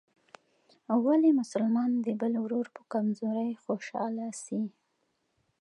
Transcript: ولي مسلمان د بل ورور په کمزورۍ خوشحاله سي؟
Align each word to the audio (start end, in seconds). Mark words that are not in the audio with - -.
ولي 1.05 1.31
مسلمان 1.39 1.91
د 2.05 2.07
بل 2.21 2.33
ورور 2.43 2.67
په 2.75 2.81
کمزورۍ 2.93 3.51
خوشحاله 3.63 4.27
سي؟ 4.43 4.61